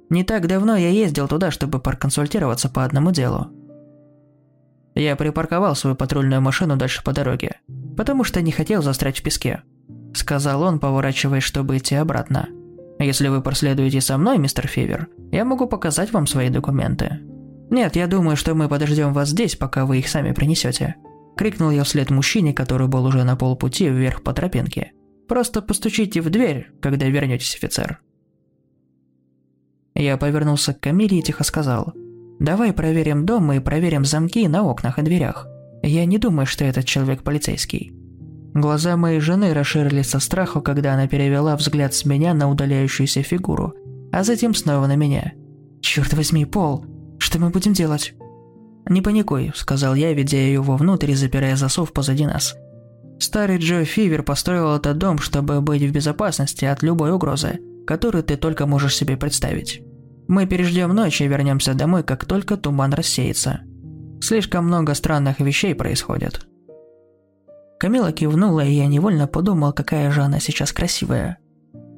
Не 0.09 0.25
так 0.25 0.47
давно 0.47 0.79
я 0.79 0.89
ездил 0.89 1.29
туда, 1.29 1.51
чтобы 1.51 1.79
проконсультироваться 1.79 2.71
по 2.71 2.85
одному 2.85 3.11
делу. 3.11 3.49
Я 4.95 5.15
припарковал 5.15 5.77
свою 5.77 5.95
патрульную 5.95 6.41
машину 6.41 6.79
дальше 6.79 7.05
по 7.05 7.13
дороге, 7.13 7.61
потому 7.99 8.25
что 8.25 8.41
не 8.41 8.51
хотел 8.51 8.81
застрять 8.81 9.19
в 9.19 9.23
песке. 9.23 9.63
Сказал 10.15 10.63
он, 10.63 10.79
поворачиваясь, 10.79 11.43
чтобы 11.43 11.77
идти 11.77 11.97
обратно. 11.97 12.49
Если 12.99 13.29
вы 13.29 13.43
проследуете 13.43 14.01
со 14.01 14.17
мной, 14.17 14.39
мистер 14.39 14.67
Фивер, 14.67 15.09
я 15.31 15.45
могу 15.45 15.67
показать 15.67 16.13
вам 16.13 16.27
свои 16.27 16.49
документы. 16.49 17.21
Нет, 17.71 17.97
я 17.97 18.07
думаю, 18.07 18.37
что 18.37 18.55
мы 18.55 18.69
подождем 18.69 19.13
вас 19.13 19.31
здесь, 19.31 19.57
пока 19.57 19.85
вы 19.85 19.99
их 19.99 20.09
сами 20.09 20.33
принесете. 20.33 20.97
Крикнул 21.37 21.71
я 21.71 21.85
вслед 21.85 22.11
мужчине, 22.11 22.55
который 22.55 22.89
был 22.89 23.05
уже 23.05 23.25
на 23.25 23.37
полпути 23.37 23.89
вверх 23.89 24.23
по 24.23 24.33
тропинке. 24.33 24.93
Просто 25.29 25.61
постучите 25.61 26.21
в 26.21 26.31
дверь, 26.31 26.71
когда 26.81 27.07
вернетесь, 27.07 27.57
офицер. 27.57 28.01
Я 29.95 30.17
повернулся 30.17 30.73
к 30.73 30.81
Камиле 30.81 31.19
и 31.19 31.23
тихо 31.23 31.43
сказал. 31.43 31.93
«Давай 32.39 32.73
проверим 32.73 33.25
дом 33.25 33.51
и 33.53 33.61
проверим 33.61 34.05
замки 34.05 34.47
на 34.47 34.63
окнах 34.63 34.99
и 34.99 35.03
дверях. 35.03 35.47
Я 35.83 36.05
не 36.05 36.19
думаю, 36.19 36.47
что 36.47 36.65
этот 36.65 36.85
человек 36.85 37.23
полицейский. 37.23 37.96
Глаза 38.57 38.97
моей 38.97 39.21
жены 39.21 39.53
расширились 39.53 40.09
со 40.09 40.19
страху, 40.19 40.63
когда 40.63 40.95
она 40.95 41.07
перевела 41.07 41.57
взгляд 41.57 41.93
с 41.93 42.07
меня 42.07 42.33
на 42.33 42.49
удаляющуюся 42.49 43.23
фигуру, 43.23 43.75
а 44.13 44.25
затем 44.25 44.55
снова 44.55 44.87
на 44.87 44.97
меня. 44.97 45.35
«Черт 45.83 46.15
возьми, 46.15 46.47
Пол, 46.47 46.87
что 47.19 47.39
мы 47.39 47.51
будем 47.51 47.75
делать?» 47.75 48.15
«Не 48.89 49.03
паникуй»,— 49.03 49.53
сказал 49.55 49.95
я, 49.95 50.15
ведя 50.15 50.39
ее 50.39 50.63
вовнутрь 50.63 51.11
и 51.11 51.15
запирая 51.15 51.55
засов 51.55 51.93
позади 51.93 52.25
нас. 52.25 52.57
Старый 53.19 53.59
Джо 53.59 53.85
Фивер 53.85 54.23
построил 54.23 54.75
этот 54.75 54.97
дом, 54.97 55.19
чтобы 55.19 55.61
быть 55.61 55.83
в 55.83 55.93
безопасности 55.93 56.65
от 56.65 56.83
любой 56.83 57.13
угрозы, 57.13 57.59
которую 57.87 58.25
ты 58.25 58.39
только 58.39 58.65
можешь 58.65 58.97
себе 58.97 59.19
представить. 59.19 59.83
Мы 60.29 60.47
переждем 60.47 60.95
ночь 60.95 61.21
и 61.21 61.29
вернемся 61.29 61.75
домой, 61.75 62.05
как 62.05 62.25
только 62.25 62.57
туман 62.57 62.95
рассеется. 62.95 63.61
Слишком 64.23 64.67
много 64.67 64.95
странных 64.95 65.41
вещей 65.41 65.75
происходит. 65.75 66.47
Камила 67.79 68.13
кивнула, 68.13 68.65
и 68.65 68.73
я 68.73 68.87
невольно 68.87 69.27
подумал, 69.27 69.73
какая 69.73 70.11
же 70.11 70.23
она 70.23 70.41
сейчас 70.41 70.73
красивая. 70.73 71.39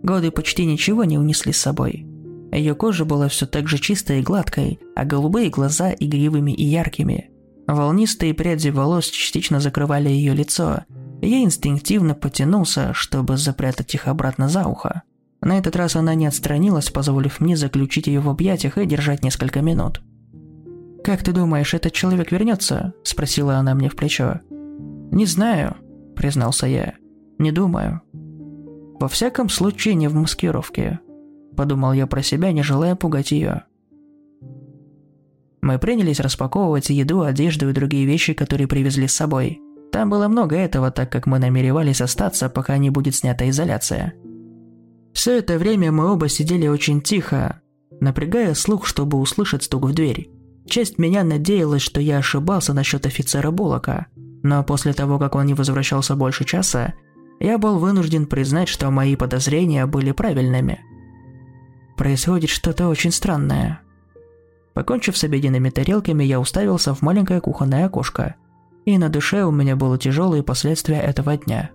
Годы 0.02 0.30
почти 0.30 0.64
ничего 0.64 1.04
не 1.04 1.18
унесли 1.18 1.52
с 1.52 1.61
собой. 1.61 2.06
Ее 2.52 2.75
кожа 2.75 3.04
была 3.04 3.28
все 3.28 3.47
так 3.47 3.68
же 3.68 3.78
чистой 3.78 4.20
и 4.20 4.23
гладкой, 4.23 4.80
а 4.97 5.04
голубые 5.04 5.50
глаза 5.50 5.92
игривыми 5.92 6.52
и 6.52 6.64
яркими. 6.64 7.30
Волнистые 7.66 8.35
пряди 8.35 8.70
волос 8.70 9.06
частично 9.06 9.61
закрывали 9.61 10.08
ее 10.08 10.35
лицо, 10.35 10.85
я 11.20 11.42
инстинктивно 11.42 12.14
потянулся, 12.14 12.92
чтобы 12.94 13.37
запрятать 13.37 13.94
их 13.94 14.06
обратно 14.06 14.49
за 14.49 14.66
ухо. 14.66 15.02
На 15.40 15.58
этот 15.58 15.76
раз 15.76 15.97
она 15.97 16.14
не 16.14 16.26
отстранилась, 16.26 16.90
позволив 16.90 17.40
мне 17.40 17.56
заключить 17.56 18.06
ее 18.06 18.20
в 18.20 18.28
объятиях 18.28 18.78
и 18.78 18.87
держать 18.87 19.23
несколько 19.23 19.61
минут. 19.61 20.00
«Как 21.02 21.23
ты 21.23 21.32
думаешь, 21.32 21.75
этот 21.75 21.92
человек 21.92 22.32
вернется?»– 22.32 22.92
спросила 23.02 23.56
она 23.56 23.75
мне 23.75 23.88
в 23.88 23.97
плечо. 23.97 24.40
«Не 25.10 25.26
знаю»,— 25.26 25.76
признался 26.16 26.66
я. 26.66 26.94
«Не 27.38 27.52
думаю». 27.52 28.02
«Во 29.00 29.08
всяком 29.08 29.48
случае, 29.48 29.94
не 29.94 30.08
в 30.08 30.14
маскировке»,— 30.14 31.00
подумал 31.56 31.92
я 31.92 32.06
про 32.06 32.22
себя, 32.22 32.52
не 32.52 32.62
желая 32.62 32.96
пугать 32.96 33.32
ее. 33.32 33.64
Мы 35.60 35.78
принялись 35.78 36.20
распаковывать 36.20 36.90
еду, 36.90 37.22
одежду 37.22 37.68
и 37.68 37.72
другие 37.72 38.06
вещи, 38.06 38.32
которые 38.32 38.66
привезли 38.66 39.06
с 39.06 39.14
собой. 39.14 39.60
Там 39.92 40.10
было 40.10 40.28
много 40.28 40.56
этого, 40.56 40.90
так 40.90 41.10
как 41.10 41.26
мы 41.26 41.38
намеревались 41.38 42.00
остаться, 42.00 42.48
пока 42.48 42.76
не 42.78 42.90
будет 42.90 43.14
снята 43.14 43.48
изоляция. 43.48 44.14
Все 45.12 45.38
это 45.38 45.58
время 45.58 45.90
мы 45.90 46.12
оба 46.12 46.28
сидели 46.28 46.68
очень 46.68 47.00
тихо, 47.00 47.60
напрягая 48.00 48.54
слух, 48.54 48.86
чтобы 48.86 49.18
услышать 49.18 49.64
стук 49.64 49.86
в 49.86 49.94
дверь. 49.94 50.30
Часть 50.66 50.98
меня 50.98 51.24
надеялась, 51.24 51.82
что 51.82 52.00
я 52.00 52.18
ошибался 52.18 52.74
насчет 52.74 53.06
офицера 53.06 53.50
Булока, 53.50 54.06
но 54.42 54.62
после 54.62 54.92
того, 54.92 55.18
как 55.18 55.35
он 55.35 55.47
не 55.47 55.54
возвращался 55.54 56.16
больше 56.16 56.45
часа, 56.45 56.95
я 57.40 57.59
был 57.59 57.78
вынужден 57.78 58.26
признать, 58.26 58.68
что 58.68 58.90
мои 58.90 59.16
подозрения 59.16 59.87
были 59.87 60.12
правильными. 60.12 60.80
Происходит 61.97 62.50
что-то 62.50 62.88
очень 62.88 63.12
странное. 63.12 63.80
Покончив 64.75 65.16
с 65.16 65.25
обеденными 65.25 65.71
тарелками, 65.71 66.23
я 66.23 66.40
уставился 66.40 66.95
в 66.95 67.02
маленькое 67.02 67.40
кухонное 67.40 67.87
окошко. 67.87 68.37
И 68.85 68.97
на 68.97 69.09
душе 69.09 69.42
у 69.45 69.50
меня 69.50 69.76
было 69.76 69.99
тяжелые 69.99 70.42
последствия 70.42 71.00
этого 71.00 71.37
дня. 71.37 71.71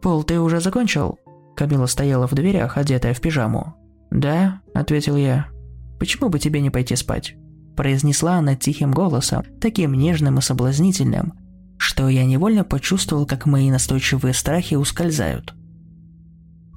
«Пол, 0.00 0.22
ты 0.22 0.38
уже 0.38 0.60
закончил?» 0.60 1.18
Камила 1.56 1.86
стояла 1.86 2.26
в 2.26 2.34
дверях, 2.34 2.76
одетая 2.76 3.14
в 3.14 3.20
пижаму. 3.20 3.74
«Да»,— 4.10 4.60
ответил 4.74 5.16
я. 5.16 5.48
«Почему 5.98 6.28
бы 6.28 6.38
тебе 6.38 6.60
не 6.60 6.70
пойти 6.70 6.96
спать?» 6.96 7.34
Произнесла 7.76 8.34
она 8.34 8.54
тихим 8.54 8.92
голосом, 8.92 9.44
таким 9.60 9.94
нежным 9.94 10.38
и 10.38 10.42
соблазнительным, 10.42 11.32
что 11.82 12.08
я 12.08 12.24
невольно 12.24 12.62
почувствовал, 12.62 13.26
как 13.26 13.44
мои 13.44 13.68
настойчивые 13.68 14.34
страхи 14.34 14.76
ускользают. 14.76 15.52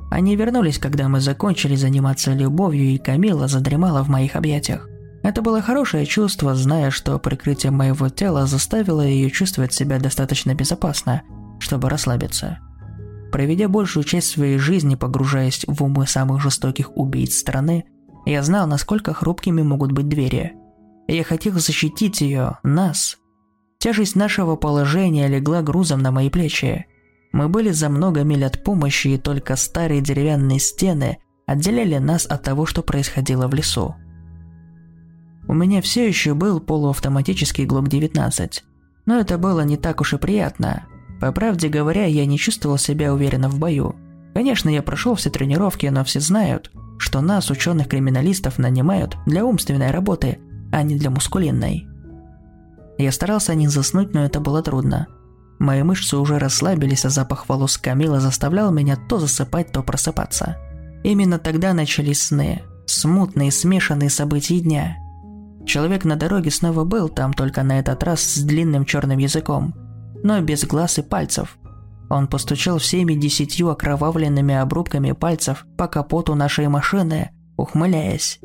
Они 0.10 0.36
вернулись, 0.36 0.80
когда 0.80 1.08
мы 1.08 1.20
закончили 1.20 1.76
заниматься 1.76 2.34
любовью, 2.34 2.86
и 2.86 2.98
Камила 2.98 3.48
задремала 3.48 4.04
в 4.04 4.10
моих 4.10 4.36
объятиях. 4.36 4.90
Это 5.22 5.44
было 5.44 5.62
хорошее 5.62 6.08
чувство, 6.08 6.56
зная, 6.56 6.90
что 6.90 7.20
прикрытие 7.20 7.72
моего 7.72 8.10
тела 8.10 8.48
заставило 8.48 9.02
ее 9.02 9.30
чувствовать 9.30 9.74
себя 9.74 10.00
достаточно 10.00 10.56
безопасно, 10.56 11.22
чтобы 11.60 11.88
расслабиться. 11.88 12.58
Проведя 13.32 13.68
большую 13.68 14.06
часть 14.06 14.32
своей 14.32 14.58
жизни, 14.58 14.96
погружаясь 14.96 15.66
в 15.68 15.84
умы 15.84 16.08
самых 16.08 16.42
жестоких 16.42 16.98
убийц 16.98 17.38
страны, 17.38 17.86
я 18.26 18.42
знал, 18.42 18.66
насколько 18.66 19.14
хрупкими 19.14 19.62
могут 19.62 19.92
быть 19.92 20.10
двери. 20.10 20.54
Я 21.08 21.24
хотел 21.24 21.54
защитить 21.60 22.22
ее, 22.22 22.58
нас, 22.64 23.18
Тяжесть 23.80 24.16
нашего 24.16 24.56
положения 24.56 25.28
легла 25.28 25.62
грузом 25.62 26.02
на 26.02 26.12
мои 26.12 26.30
плечи. 26.30 26.86
Мы 27.32 27.50
были 27.50 27.72
за 27.72 27.90
много 27.90 28.24
миль 28.24 28.46
от 28.46 28.64
помощи, 28.64 29.10
и 29.10 29.18
только 29.18 29.56
старые 29.56 30.02
деревянные 30.02 30.60
стены 30.60 31.18
отделяли 31.46 31.98
нас 31.98 32.26
от 32.26 32.44
того, 32.44 32.66
что 32.66 32.82
происходило 32.82 33.48
в 33.48 33.54
лесу. 33.54 33.96
У 35.48 35.54
меня 35.54 35.82
все 35.82 36.08
еще 36.08 36.34
был 36.34 36.60
полуавтоматический 36.60 37.66
ГЛОК-19, 37.66 38.62
но 39.06 39.20
это 39.20 39.38
было 39.38 39.62
не 39.62 39.78
так 39.78 40.02
уж 40.02 40.14
и 40.14 40.18
приятно. 40.18 40.88
По 41.22 41.32
правде 41.32 41.70
говоря, 41.70 42.06
я 42.06 42.26
не 42.26 42.38
чувствовал 42.38 42.78
себя 42.78 43.14
уверенно 43.14 43.50
в 43.50 43.60
бою. 43.60 43.96
Конечно, 44.34 44.70
я 44.70 44.82
прошел 44.82 45.16
все 45.16 45.30
тренировки, 45.30 45.86
но 45.86 46.04
все 46.04 46.20
знают, 46.20 46.72
что 46.98 47.22
нас, 47.22 47.52
ученых-криминалистов, 47.52 48.58
нанимают 48.58 49.18
для 49.26 49.46
умственной 49.46 49.92
работы, 49.92 50.40
а 50.72 50.82
не 50.82 50.96
для 50.96 51.10
мускулинной. 51.10 51.88
Я 52.98 53.12
старался 53.12 53.56
не 53.56 53.68
заснуть, 53.68 54.14
но 54.14 54.24
это 54.24 54.40
было 54.40 54.62
трудно. 54.62 55.08
Мои 55.60 55.84
мышцы 55.84 56.18
уже 56.18 56.38
расслабились, 56.38 57.06
а 57.06 57.10
запах 57.10 57.48
волос 57.48 57.78
Камила 57.78 58.20
заставлял 58.20 58.72
меня 58.72 58.98
то 58.98 59.20
засыпать, 59.20 59.72
то 59.72 59.84
просыпаться. 59.84 60.58
Именно 61.04 61.40
тогда 61.40 61.74
начались 61.74 62.24
сны, 62.24 62.64
смутные, 62.86 63.52
смешанные 63.52 64.10
события 64.10 64.60
дня. 64.60 64.98
Человек 65.66 66.06
на 66.06 66.16
дороге 66.16 66.52
снова 66.52 66.84
был 66.84 67.10
там, 67.10 67.34
только 67.34 67.64
на 67.64 67.80
этот 67.80 68.04
раз 68.04 68.22
с 68.22 68.44
длинным 68.44 68.86
черным 68.86 69.18
языком, 69.18 69.74
но 70.24 70.40
без 70.42 70.66
глаз 70.66 71.00
и 71.00 71.02
пальцев. 71.02 71.58
Он 72.10 72.28
постучал 72.28 72.78
всеми 72.78 73.14
десятью 73.14 73.70
окровавленными 73.70 74.54
обрубками 74.54 75.12
пальцев 75.14 75.66
по 75.78 75.88
капоту 75.88 76.36
нашей 76.36 76.68
машины, 76.68 77.32
ухмыляясь. 77.58 78.40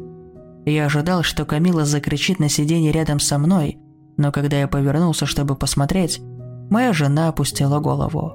Я 0.65 0.87
ожидал, 0.87 1.23
что 1.23 1.45
Камила 1.45 1.85
закричит 1.85 2.39
на 2.39 2.49
сиденье 2.49 2.93
рядом 2.93 3.21
со 3.21 3.39
мной, 3.39 3.79
но 4.21 4.33
когда 4.33 4.59
я 4.61 4.69
повернулся, 4.69 5.25
чтобы 5.25 5.57
посмотреть, 5.57 6.21
моя 6.69 6.93
жена 6.93 7.29
опустила 7.29 7.81
голову. 7.81 8.35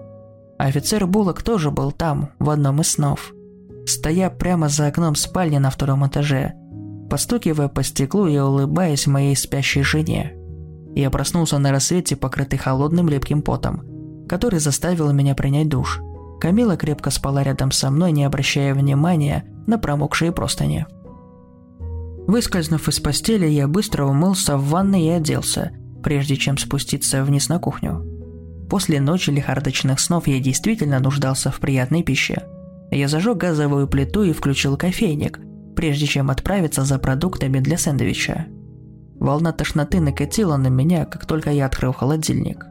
Офицер 0.58 1.06
Буллок 1.06 1.44
тоже 1.44 1.70
был 1.70 1.92
там, 1.92 2.32
в 2.39 2.50
одном 2.50 2.82
из 2.82 2.94
снов. 2.94 3.32
Стоя 3.86 4.32
прямо 4.32 4.68
за 4.68 4.88
окном 4.88 5.13
спальни 5.13 5.60
на 5.60 5.70
втором 5.70 6.08
этаже, 6.08 6.54
постукивая 7.08 7.68
по 7.68 7.84
стеклу 7.84 8.25
и 8.25 8.36
улыбаясь 8.36 9.06
моей 9.06 9.36
спящей 9.36 9.84
жене. 9.84 10.36
Я 10.96 11.12
проснулся 11.12 11.60
на 11.60 11.72
рассвете, 11.72 12.15
покрытый 12.15 12.58
холодным 12.58 13.08
липким 13.08 13.44
потом, 13.44 13.84
который 14.27 14.58
заставил 14.58 15.13
меня 15.13 15.36
принять 15.36 15.70
душ. 15.70 16.01
Камила 16.42 16.77
крепко 16.77 17.12
спала 17.12 17.44
рядом 17.44 17.72
со 17.72 17.92
мной, 17.92 18.12
не 18.12 18.24
обращая 18.24 18.74
внимания 18.74 19.46
на 19.68 19.77
промокшие 19.77 20.32
простыни. 20.32 20.88
Выскользнув 22.27 22.88
из 22.89 23.00
постели, 23.00 23.46
я 23.46 23.67
быстро 23.67 24.05
умылся 24.05 24.58
в 24.58 24.70
ванной 24.70 25.03
и 25.03 25.10
оделся, 25.10 25.72
прежде 26.03 26.36
чем 26.36 26.58
спуститься 26.58 27.24
вниз 27.24 27.50
на 27.50 27.60
кухню. 27.60 28.03
После 28.70 29.00
ночи 29.00 29.29
лихорадочных 29.29 30.00
снов 30.00 30.27
я 30.27 30.39
действительно 30.39 31.00
нуждался 31.00 31.51
в 31.51 31.60
приятной 31.60 32.01
пище. 32.01 32.44
Я 32.89 33.08
зажег 33.08 33.38
газовую 33.38 33.88
плиту 33.88 34.24
и 34.24 34.34
включил 34.34 34.75
кофейник, 34.75 35.39
прежде 35.75 36.08
чем 36.08 36.32
отправиться 36.32 36.84
за 36.84 36.98
продуктами 36.98 37.60
для 37.60 37.77
сэндвича. 37.77 38.48
Волна 39.20 39.51
тошноты 39.51 40.00
накатила 40.00 40.58
на 40.58 40.67
меня, 40.67 41.05
как 41.05 41.27
только 41.27 41.51
я 41.51 41.67
открыл 41.67 41.94
холодильник. 41.94 42.65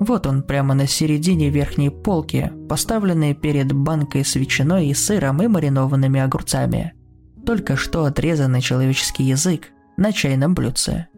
Вот 0.00 0.26
он 0.26 0.42
прямо 0.42 0.74
на 0.74 0.86
середине 0.86 1.48
верхней 1.48 1.88
полки, 1.88 2.52
поставленный 2.68 3.32
перед 3.32 3.72
банкой 3.72 4.24
с 4.24 4.34
ветчиной 4.34 4.88
и 4.88 4.94
сыром 4.94 5.42
и 5.42 5.46
маринованными 5.46 6.20
огурцами– 6.20 6.92
только 7.44 7.76
что 7.76 8.04
отрезанный 8.04 8.60
человеческий 8.60 9.24
язык 9.24 9.68
на 9.96 10.12
чайном 10.12 10.54
блюдце. 10.54 11.08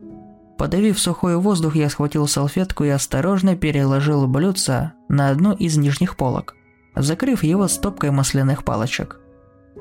Подавив 0.59 0.99
сухой 0.99 1.37
воздух, 1.37 1.76
я 1.76 1.90
схватил 1.90 2.26
салфетку 2.26 2.85
и 2.85 2.88
осторожно 2.88 3.56
переложил 3.56 4.26
блюдце 4.26 4.92
на 5.09 5.28
одну 5.30 5.52
из 5.52 5.76
нижних 5.76 6.16
полок, 6.16 6.54
закрыв 6.95 7.42
его 7.42 7.68
стопкой 7.68 8.11
масляных 8.11 8.64
палочек. 8.64 9.21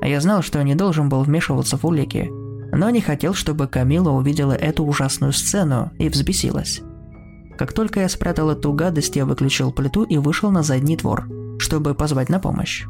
Я 0.02 0.20
знал, 0.20 0.42
что 0.42 0.62
не 0.62 0.74
должен 0.74 1.08
был 1.08 1.22
вмешиваться 1.22 1.78
в 1.78 1.84
улики, 1.86 2.30
но 2.72 2.90
не 2.90 3.00
хотел, 3.00 3.32
чтобы 3.32 3.68
Камила 3.68 4.10
увидела 4.10 4.52
эту 4.52 4.84
ужасную 4.84 5.32
сцену 5.32 5.90
и 5.98 6.10
взбесилась. 6.10 6.82
Как 7.56 7.72
только 7.72 8.00
я 8.00 8.08
спрятал 8.10 8.50
эту 8.50 8.72
гадость, 8.74 9.16
я 9.16 9.24
выключил 9.24 9.72
плиту 9.72 10.04
и 10.04 10.18
вышел 10.18 10.50
на 10.50 10.62
задний 10.62 10.98
двор, 10.98 11.26
чтобы 11.58 11.94
позвать 11.94 12.28
на 12.28 12.38
помощь. 12.38 12.84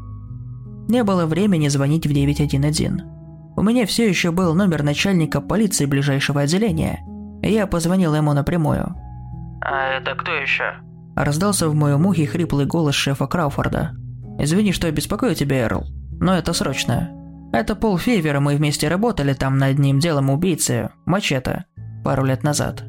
Не 0.89 1.03
было 1.03 1.25
времени 1.25 1.69
звонить 1.69 2.05
в 2.05 2.11
911. 2.11 3.16
У 3.57 3.63
меня 3.63 3.87
все 3.87 4.07
еще 4.07 4.29
был 4.29 4.53
номер 4.53 4.83
начальника 4.83 5.41
полиции 5.41 5.87
ближайшего 5.87 6.41
отделения. 6.41 6.99
Я 7.41 7.65
позвонил 7.65 8.13
ему 8.13 8.33
напрямую. 8.33 8.93
«А 9.61 9.97
это 9.97 10.13
кто 10.13 10.31
еще?» 10.31 10.75
Раздался 11.15 11.67
в 11.67 11.73
моем 11.73 12.05
ухе 12.05 12.27
хриплый 12.27 12.67
голос 12.67 12.93
шефа 12.93 13.25
Крауфорда. 13.25 13.93
«Извини, 14.37 14.73
что 14.73 14.91
беспокою 14.91 15.33
тебя, 15.33 15.63
Эрл, 15.63 15.87
но 16.19 16.37
это 16.37 16.53
срочно. 16.53 17.09
Это 17.51 17.75
Пол 17.75 17.97
Фейвер, 17.97 18.39
мы 18.41 18.55
вместе 18.57 18.89
работали 18.89 19.33
там 19.33 19.57
над 19.57 19.71
одним 19.71 19.97
делом 19.97 20.29
убийцы, 20.29 20.91
Мачете, 21.07 21.65
пару 22.05 22.25
лет 22.25 22.43
назад». 22.43 22.83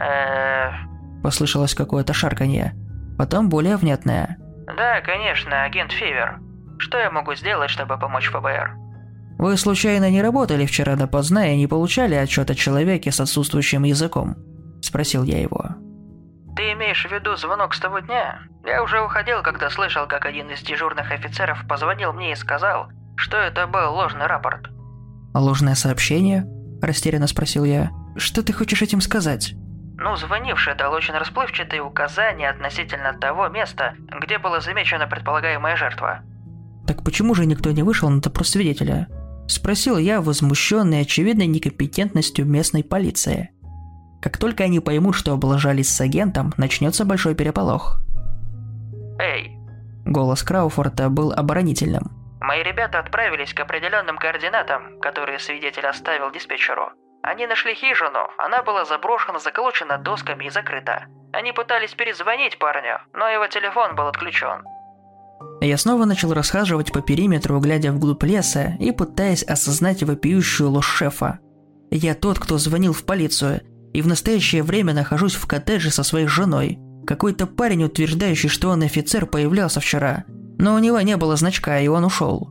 Эээ... 0.00 1.22
Послышалось 1.22 1.74
какое-то 1.74 2.14
шарканье. 2.14 2.72
Потом 3.18 3.50
более 3.50 3.76
внятное. 3.76 4.38
«Да, 4.66 5.02
конечно, 5.02 5.64
агент 5.64 5.92
Фейвер. 5.92 6.40
Что 6.78 6.96
я 6.96 7.10
могу 7.10 7.34
сделать, 7.34 7.68
чтобы 7.68 7.98
помочь 7.98 8.30
ФБР?» 8.30 8.85
Вы 9.38 9.56
случайно 9.56 10.10
не 10.10 10.22
работали 10.22 10.64
вчера 10.64 10.96
допоздна 10.96 11.52
и 11.52 11.56
не 11.56 11.66
получали 11.66 12.14
отчет 12.14 12.50
о 12.50 12.54
человеке 12.54 13.12
с 13.12 13.20
отсутствующим 13.20 13.84
языком? 13.84 14.36
Спросил 14.80 15.24
я 15.24 15.40
его. 15.40 15.76
Ты 16.56 16.72
имеешь 16.72 17.04
в 17.04 17.12
виду 17.12 17.36
звонок 17.36 17.74
с 17.74 17.80
того 17.80 17.98
дня? 17.98 18.40
Я 18.64 18.82
уже 18.82 19.00
уходил, 19.02 19.42
когда 19.42 19.68
слышал, 19.68 20.06
как 20.06 20.24
один 20.24 20.48
из 20.50 20.62
дежурных 20.62 21.12
офицеров 21.12 21.58
позвонил 21.68 22.14
мне 22.14 22.32
и 22.32 22.36
сказал, 22.36 22.88
что 23.16 23.36
это 23.36 23.66
был 23.66 23.92
ложный 23.92 24.26
рапорт. 24.26 24.68
Ложное 25.34 25.74
сообщение? 25.74 26.46
Растерянно 26.80 27.26
спросил 27.26 27.64
я. 27.64 27.90
Что 28.16 28.42
ты 28.42 28.54
хочешь 28.54 28.80
этим 28.80 29.02
сказать? 29.02 29.52
Ну, 29.98 30.16
звонивший 30.16 30.74
дал 30.76 30.94
очень 30.94 31.14
расплывчатые 31.14 31.82
указания 31.82 32.48
относительно 32.48 33.12
того 33.18 33.48
места, 33.48 33.94
где 34.20 34.38
была 34.38 34.60
замечена 34.60 35.06
предполагаемая 35.06 35.76
жертва. 35.76 36.20
Так 36.86 37.02
почему 37.04 37.34
же 37.34 37.44
никто 37.44 37.70
не 37.72 37.82
вышел 37.82 38.08
на 38.08 38.20
допрос 38.20 38.50
свидетеля? 38.50 39.08
Спросил 39.48 39.96
я, 39.98 40.20
возмущенный 40.20 41.02
очевидной 41.02 41.46
некомпетентностью 41.46 42.46
местной 42.46 42.82
полиции. 42.82 43.50
Как 44.20 44.38
только 44.38 44.64
они 44.64 44.80
поймут, 44.80 45.14
что 45.14 45.32
облажались 45.32 45.88
с 45.88 46.00
агентом, 46.00 46.52
начнется 46.56 47.04
большой 47.04 47.34
переполох. 47.34 48.00
«Эй!» 49.18 49.56
Голос 50.04 50.42
Крауфорта 50.42 51.08
был 51.10 51.32
оборонительным. 51.32 52.10
«Мои 52.40 52.62
ребята 52.62 52.98
отправились 52.98 53.54
к 53.54 53.60
определенным 53.60 54.18
координатам, 54.18 55.00
которые 55.00 55.38
свидетель 55.38 55.86
оставил 55.86 56.30
диспетчеру. 56.30 56.90
Они 57.22 57.46
нашли 57.46 57.74
хижину, 57.74 58.28
она 58.38 58.62
была 58.62 58.84
заброшена, 58.84 59.38
заколочена 59.38 59.98
досками 59.98 60.44
и 60.44 60.50
закрыта. 60.50 61.06
Они 61.32 61.52
пытались 61.52 61.94
перезвонить 61.94 62.58
парню, 62.58 63.00
но 63.12 63.28
его 63.28 63.46
телефон 63.48 63.96
был 63.96 64.06
отключен. 64.06 64.62
Я 65.60 65.78
снова 65.78 66.04
начал 66.04 66.32
расхаживать 66.32 66.92
по 66.92 67.00
периметру, 67.00 67.58
глядя 67.60 67.92
вглубь 67.92 68.22
леса 68.24 68.76
и 68.78 68.92
пытаясь 68.92 69.42
осознать 69.42 70.02
вопиющую 70.02 70.70
ложь 70.70 70.86
шефа. 70.86 71.40
Я 71.90 72.14
тот, 72.14 72.38
кто 72.38 72.58
звонил 72.58 72.92
в 72.92 73.04
полицию, 73.04 73.62
и 73.92 74.02
в 74.02 74.06
настоящее 74.06 74.62
время 74.62 74.92
нахожусь 74.92 75.34
в 75.34 75.46
коттедже 75.46 75.90
со 75.90 76.02
своей 76.02 76.26
женой. 76.26 76.78
Какой-то 77.06 77.46
парень, 77.46 77.84
утверждающий, 77.84 78.48
что 78.48 78.68
он 78.68 78.82
офицер, 78.82 79.26
появлялся 79.26 79.80
вчера, 79.80 80.24
но 80.58 80.74
у 80.74 80.78
него 80.78 81.00
не 81.00 81.16
было 81.16 81.36
значка, 81.36 81.80
и 81.80 81.88
он 81.88 82.04
ушел. 82.04 82.50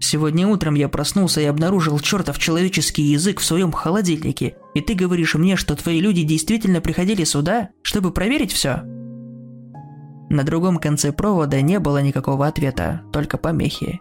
Сегодня 0.00 0.48
утром 0.48 0.74
я 0.74 0.88
проснулся 0.88 1.42
и 1.42 1.44
обнаружил 1.44 1.98
чертов 1.98 2.38
человеческий 2.38 3.02
язык 3.02 3.40
в 3.40 3.44
своем 3.44 3.70
холодильнике, 3.70 4.56
и 4.74 4.80
ты 4.80 4.94
говоришь 4.94 5.34
мне, 5.34 5.56
что 5.56 5.76
твои 5.76 6.00
люди 6.00 6.22
действительно 6.22 6.80
приходили 6.80 7.24
сюда, 7.24 7.68
чтобы 7.82 8.10
проверить 8.10 8.52
все? 8.52 8.82
На 10.30 10.44
другом 10.44 10.78
конце 10.78 11.12
провода 11.12 11.60
не 11.60 11.80
было 11.80 12.00
никакого 12.00 12.46
ответа, 12.46 13.02
только 13.12 13.36
помехи. 13.36 14.00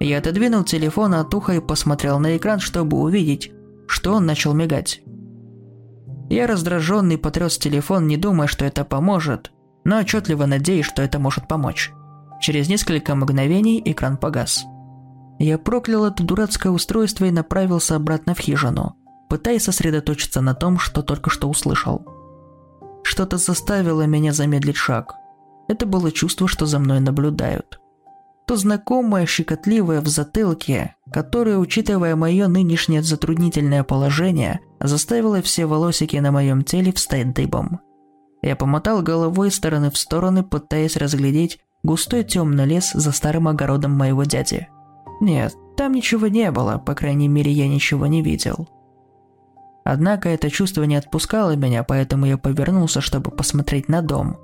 Я 0.00 0.18
отодвинул 0.18 0.64
телефон 0.64 1.14
от 1.14 1.32
уха 1.32 1.52
и 1.52 1.60
посмотрел 1.60 2.18
на 2.18 2.36
экран, 2.36 2.58
чтобы 2.58 2.98
увидеть, 2.98 3.52
что 3.86 4.14
он 4.14 4.26
начал 4.26 4.54
мигать. 4.54 5.02
Я 6.28 6.48
раздраженный 6.48 7.16
потряс 7.16 7.58
телефон, 7.58 8.08
не 8.08 8.16
думая, 8.16 8.48
что 8.48 8.64
это 8.64 8.84
поможет, 8.84 9.52
но 9.84 9.98
отчетливо 9.98 10.46
надеясь, 10.46 10.86
что 10.86 11.00
это 11.00 11.20
может 11.20 11.46
помочь. 11.46 11.92
Через 12.40 12.68
несколько 12.68 13.14
мгновений 13.14 13.80
экран 13.84 14.16
погас. 14.16 14.64
Я 15.38 15.58
проклял 15.58 16.06
это 16.06 16.24
дурацкое 16.24 16.72
устройство 16.72 17.26
и 17.26 17.30
направился 17.30 17.94
обратно 17.94 18.34
в 18.34 18.40
хижину, 18.40 18.96
пытаясь 19.28 19.62
сосредоточиться 19.62 20.40
на 20.40 20.54
том, 20.54 20.80
что 20.80 21.02
только 21.02 21.30
что 21.30 21.48
услышал. 21.48 22.04
Что-то 23.04 23.36
заставило 23.36 24.06
меня 24.06 24.32
замедлить 24.32 24.76
шаг– 24.76 25.14
это 25.68 25.86
было 25.86 26.12
чувство, 26.12 26.48
что 26.48 26.66
за 26.66 26.78
мной 26.78 27.00
наблюдают. 27.00 27.80
То 28.46 28.56
знакомое, 28.56 29.26
щекотливое 29.26 30.00
в 30.00 30.08
затылке, 30.08 30.96
которое, 31.12 31.58
учитывая 31.58 32.16
мое 32.16 32.48
нынешнее 32.48 33.02
затруднительное 33.02 33.84
положение, 33.84 34.60
заставило 34.80 35.40
все 35.42 35.66
волосики 35.66 36.16
на 36.16 36.32
моем 36.32 36.64
теле 36.64 36.92
встать 36.92 37.32
дыбом. 37.34 37.80
Я 38.42 38.56
помотал 38.56 39.02
головой 39.02 39.48
из 39.48 39.54
стороны 39.54 39.90
в 39.90 39.96
стороны, 39.96 40.42
пытаясь 40.42 40.96
разглядеть 40.96 41.60
густой 41.84 42.24
темный 42.24 42.66
лес 42.66 42.92
за 42.92 43.12
старым 43.12 43.46
огородом 43.46 43.92
моего 43.92 44.24
дяди. 44.24 44.68
Нет, 45.20 45.54
там 45.76 45.92
ничего 45.92 46.26
не 46.26 46.50
было, 46.50 46.78
по 46.78 46.94
крайней 46.94 47.28
мере 47.28 47.52
я 47.52 47.68
ничего 47.68 48.06
не 48.06 48.22
видел. 48.22 48.68
Однако 49.84 50.28
это 50.28 50.50
чувство 50.50 50.84
не 50.84 50.96
отпускало 50.96 51.56
меня, 51.56 51.82
поэтому 51.84 52.26
я 52.26 52.38
повернулся, 52.38 53.00
чтобы 53.00 53.30
посмотреть 53.30 53.88
на 53.88 54.02
дом. 54.02 54.36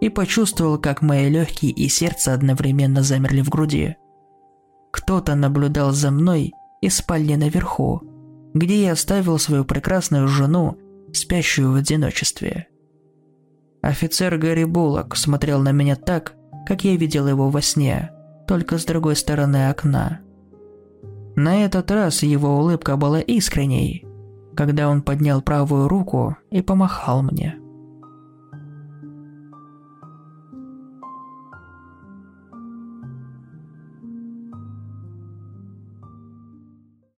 И 0.00 0.08
почувствовал, 0.08 0.78
как 0.78 1.02
мои 1.02 1.28
легкие 1.28 1.72
и 1.72 1.88
сердце 1.88 2.32
одновременно 2.32 3.02
замерли 3.02 3.42
в 3.42 3.48
груди. 3.48 3.96
Кто-то 4.92 5.34
наблюдал 5.34 5.92
за 5.92 6.10
мной 6.10 6.52
из 6.80 6.96
спальни 6.96 7.34
наверху, 7.34 8.02
где 8.54 8.84
я 8.84 8.92
оставил 8.92 9.38
свою 9.38 9.64
прекрасную 9.64 10.28
жену, 10.28 10.78
спящую 11.12 11.72
в 11.72 11.74
одиночестве. 11.74 12.68
Офицер 13.82 14.36
Гарри 14.38 14.64
Буллок 14.64 15.16
смотрел 15.16 15.60
на 15.60 15.72
меня 15.72 15.96
так, 15.96 16.34
как 16.66 16.84
я 16.84 16.96
видел 16.96 17.28
его 17.28 17.50
во 17.50 17.62
сне, 17.62 18.10
только 18.46 18.78
с 18.78 18.84
другой 18.84 19.16
стороны 19.16 19.68
окна. 19.68 20.20
На 21.36 21.64
этот 21.64 21.90
раз 21.90 22.22
его 22.22 22.58
улыбка 22.58 22.96
была 22.96 23.20
искренней, 23.20 24.04
когда 24.56 24.88
он 24.88 25.02
поднял 25.02 25.40
правую 25.40 25.88
руку 25.88 26.36
и 26.50 26.62
помахал 26.62 27.22
мне. 27.22 27.56